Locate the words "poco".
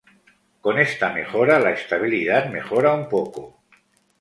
3.07-3.61